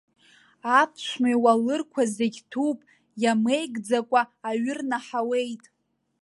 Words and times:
Аԥшәма 0.79 1.29
иуалырқәа 1.33 2.03
зегь 2.15 2.39
ҭәуп, 2.51 2.79
иамеигӡакәа 3.21 4.21
аҩы 4.49 4.73
рнаҳауеит. 4.77 5.63